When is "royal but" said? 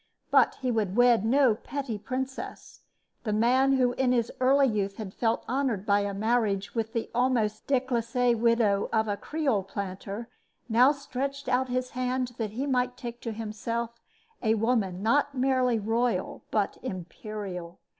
15.77-16.79